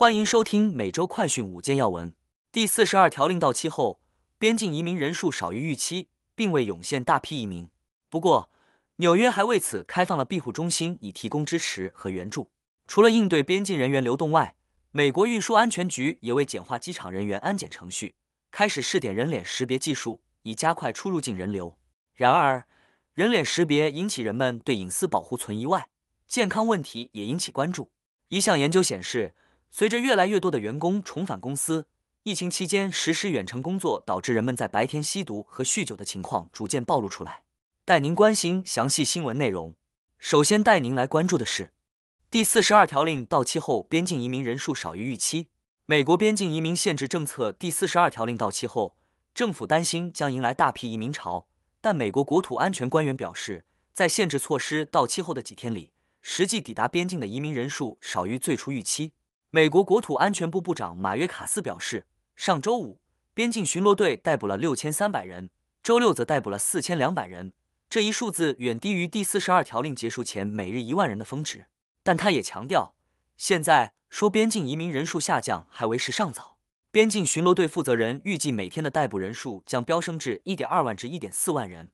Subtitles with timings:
[0.00, 2.14] 欢迎收听每周快讯五件要闻。
[2.50, 4.00] 第四十二条令到期后，
[4.38, 7.68] 边境移民人数少于预期，并未涌现大批移民。
[8.08, 8.48] 不过，
[8.96, 12.48] 纽约还为此开放了庇护中心，以提供支持和援助。
[12.86, 14.54] 除了应对边境人员流动外，
[14.90, 18.14] 美国运输安全局也为简化机场人员安检程序，
[18.50, 21.76] 开始试点人脸识别技术，以加快出入境人流。
[22.14, 22.64] 然而，
[23.12, 25.88] 人脸识别引起人们对隐私保护存疑外，
[26.26, 27.90] 健康问题也引起关注。
[28.28, 29.34] 一项研究显示，
[29.70, 31.86] 随着越来越多的员工重返公司，
[32.24, 37.42] 疫情期间实施远程工作导致人们在白天吸毒和酗酒的情况逐渐暴露出来。
[37.84, 39.74] 带您关心详细新闻内容。
[40.18, 41.72] 首先带您来关注的是，
[42.30, 45.48] 第四十二条令到期后，边境移民人数少于预期。
[45.86, 48.96] 美国边境移民限制政策第四十二条令到期后，
[49.32, 51.46] 政府担心将迎来大批移民潮。
[51.80, 53.64] 但美国国土安全官员表示，
[53.94, 59.12] 在限制措施到期后的几天里，实际抵达边境的移民人数少于最初预期。
[59.52, 63.00] 美国国土安全部部长马约卡斯表示，上周五
[63.34, 65.50] 边境巡逻队逮捕了六千三百人，
[65.82, 67.52] 周六则逮捕了四千两百人。
[67.88, 71.66] 这一数字远低于第四十二条令结束前每日一万人的峰值。
[72.04, 72.94] 但他也强调，
[73.36, 76.56] 现在说边境移民人数下降还为时尚早。
[76.92, 81.90] 边境巡逻队负责人预计每天的逮捕人数将飙升至一点二万至一点四万人。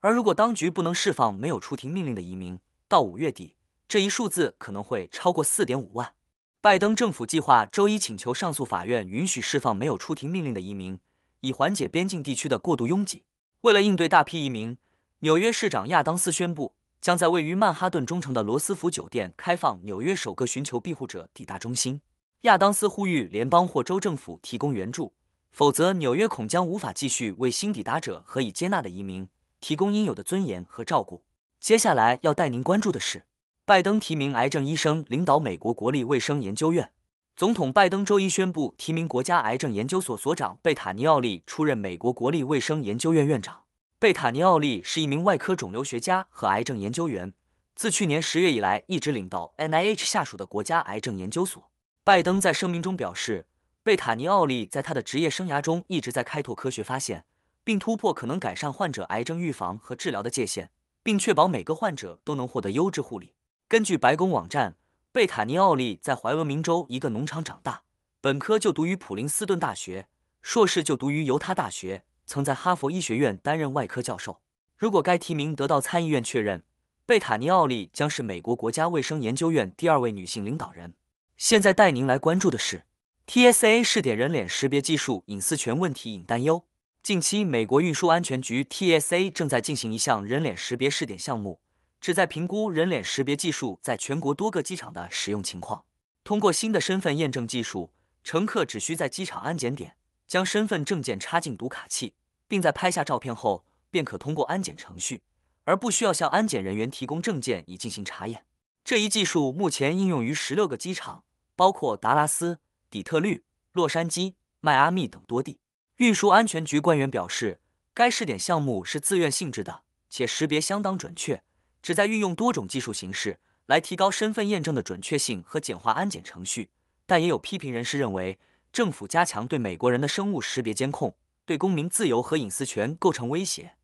[0.00, 3.54] 而如果当局不能释放没有出庭命令的移民，到五月底，
[3.88, 6.12] 这一数字可能会超过四点五万。
[6.60, 10.98] 拜登政府计划周一请求上诉法院允许释放没有出庭命令的移民，
[11.40, 13.22] 以缓解边境地区的过度拥挤。
[13.60, 14.76] 为了应对大批移民，
[15.20, 22.00] 纽约市长亚当斯宣布，将在位于曼哈顿中城的罗斯福酒店开放纽约首个寻求庇护者抵达中心。
[22.40, 25.12] 亚当斯呼吁联邦或州政府提供援助，
[25.52, 29.28] 否则纽约恐将无法继续为新抵达者和已接纳的移民
[29.60, 31.22] 提供应有的尊严和照顾。
[31.60, 33.22] 接下来要带您关注的是。
[33.68, 36.90] 拜登提名癌症医生领导美国国立卫生研究院。
[37.36, 43.64] 总统拜登周一宣布提名国家癌症研究所所长贝塔尼奥利出任美国国立卫生研究院院长。
[43.98, 47.34] 贝塔尼奥利是一名外科肿瘤学家和癌症研究员，
[47.74, 51.70] 自去年十月以来一直领导 NIH 下属的国家癌症研究所。
[52.02, 53.44] 拜登在声明中表示，
[53.82, 57.26] 贝塔尼奥利在他的职业生涯中一直在开拓科学发现，
[57.62, 60.70] 并突破可能改善患者癌症预防和治疗的界限，
[61.02, 63.34] 并确保每个患者都能获得优质护理。
[63.70, 64.76] 根据白宫网站，
[65.12, 67.82] 贝塔尼奥利在怀俄明州一个农场长大，
[68.18, 70.08] 本科就读于普林斯顿大学，
[70.40, 74.40] 硕士就读于犹他大学，曾在哈佛医学院担任外科教授。
[74.78, 76.62] 如果该提名得到参议院确认，
[77.04, 80.94] 贝塔尼奥利将是美国国家卫生研究院第二位女性领导人。
[81.36, 82.84] 现在带您来关注的是
[83.26, 86.64] ，TSA 试点人脸识别技术隐私权问题引担忧。
[87.02, 91.60] 近期，美国运输安全局 TSA 正在进行一项人脸识别试点项目。
[92.00, 95.84] 旨在评估人脸识别技术在全国多个机场的使用情况。
[96.24, 97.90] 通过新的身份验证技术，
[98.22, 102.14] 乘客只需在机场安检点将身份证件插进读卡器，
[102.46, 105.22] 并在拍下照片后，便可通过安检程序，
[105.64, 108.44] 而不需要向安检人员提供证件以进行查验。
[108.84, 111.24] 这一技术目前应用于十六个机场，
[111.56, 112.58] 包括达拉斯、
[112.90, 115.58] 底特律、洛杉矶、迈阿密等多地。
[115.96, 117.60] 运输安全局官员表示，
[117.92, 121.42] 该试点项目是自愿性质的，且识别相当准确。
[121.82, 126.70] 旨在运用多种技术形式来提高身份验证的准确性和简化安检程序，
[127.06, 128.38] 但也有批评人士认为，
[128.72, 133.74] 政府加强对美国人的生物识别监控，对公民自由和隐私权构成威胁。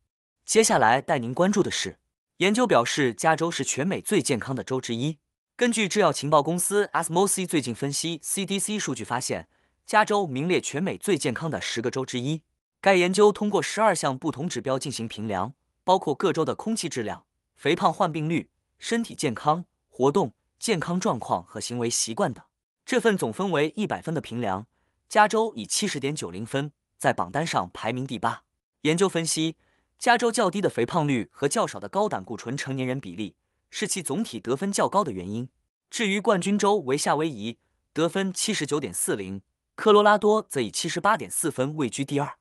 [0.44, 1.99] 接下来带您关注的是，
[2.38, 5.19] 研究表示加州是全美最健康的州之一。
[5.56, 9.49] 根据制药情报公司 a s m o s 最近分析 CDC 数据发现，
[9.87, 12.43] 加州名列全美最健康的十个州之一。
[12.81, 15.54] 该研究通过十二项不同指标进行评量，
[15.84, 17.25] 包括各州的空气质量。
[17.64, 22.44] 肥胖患病率、身体健康、活动健康状况和行为习惯等。
[22.84, 24.66] 这份总分为一百分的评量，
[25.08, 28.42] 加州以七十点九零分在榜单上排名第八。
[28.82, 29.56] 研究分析，
[29.98, 33.34] 加州较低的肥胖率和较少的高胆固醇成年人比例
[33.70, 35.48] 是其总体得分较高的原因。
[35.88, 37.56] 至于冠军州为夏威夷，
[37.94, 39.41] 得分七十九点四零，
[39.74, 42.34] 科罗拉多则以七十八点四分位居第二。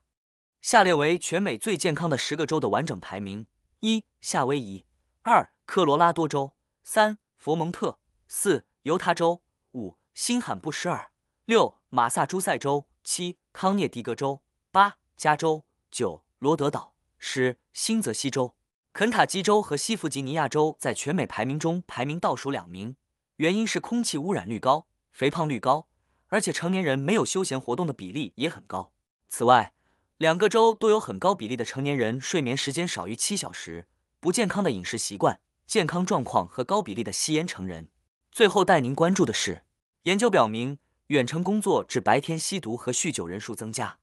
[0.60, 3.46] 下列为全美最健康的十个州的完整排名：
[3.80, 4.84] 一、夏威夷。
[5.26, 7.98] 二、科罗拉多州；三、佛蒙特；
[8.28, 9.40] 四、犹他州；
[9.72, 11.12] 五、新罕布什尔；
[11.46, 18.54] 六、马萨诸塞州；七、康涅狄格州；八、加州；九、罗德岛；十、新泽西州。
[18.92, 22.94] 肯塔基州和西弗吉尼亚州在全美排名中排名倒数两名，
[23.36, 25.88] 原因是空气污染率高、肥胖率高，
[26.26, 28.92] 而且成年人没有休闲活动的比例也很高。
[29.30, 29.72] 此外，
[30.18, 33.88] 两个州都有很高比例的成年人睡眠时间少于七小时。
[34.24, 37.88] 不健康的饮食习惯、健康状况和高比例的吸烟成人。
[38.32, 39.64] 最后带您关注的是，
[40.04, 40.78] 研究表明，
[41.08, 43.98] 远程工作致白天吸毒和酗酒人数增加。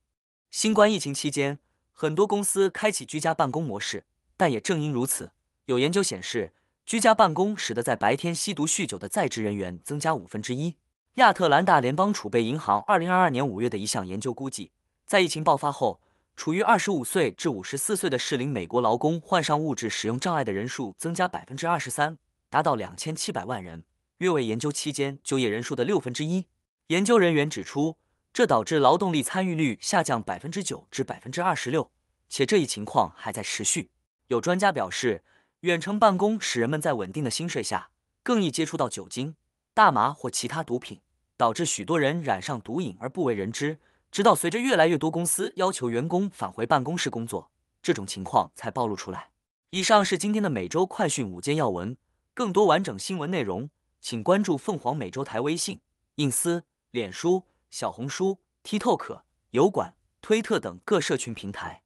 [0.52, 1.58] 新冠疫情期间，
[1.92, 4.06] 很多公司开启居家办公模式，
[4.38, 5.32] 但也正因如此，
[5.66, 6.54] 有研究显示，
[6.86, 10.76] 居家办公使得在白天吸毒酗酒的在职人员增加五分之一。
[11.16, 14.70] 亚特兰大联邦储备银行二零二二年五月的一项研究估计，
[15.08, 16.00] 在疫情爆发后，
[16.36, 22.18] 处于二十五岁至五十四岁的适龄美国劳工患上物质使用障碍的人数增加百分之二十三，
[22.50, 23.84] 达到两千七百万人，
[24.18, 26.46] 约为研究期间就业人数的六分之一。
[26.88, 27.98] 研究人员指出。
[28.34, 31.92] 这导致劳动力参与率下降百分之九至百分之二十六，
[32.30, 33.90] 且这一情况还在持续。
[34.28, 35.22] 有专家表示，
[35.60, 37.90] 远程办公使人们在稳定的薪水下
[38.24, 39.36] 更易接触到酒精、
[39.74, 41.02] 大麻或其他毒品，
[41.36, 43.78] 导致许多人染上毒瘾而不为人知。
[44.12, 47.50] 直到随着越来越多公司要求员工返回办公室工作，
[47.82, 49.30] 这种情况才暴露出来。
[49.70, 51.96] 以上是今天的每周快讯五件要闻，
[52.34, 53.70] 更多完整新闻内容，
[54.00, 55.80] 请关注凤凰美洲台微信、
[56.16, 57.44] 隐私、脸书。
[57.72, 59.22] 小红书、TikTok、
[59.52, 61.84] 油管、推特等各社群平台。